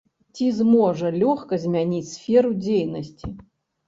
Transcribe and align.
Ці 0.37 0.45
зможа 0.59 1.11
лёгка 1.23 1.59
змяніць 1.65 2.09
сферу 2.13 2.49
дзейнасці? 2.63 3.27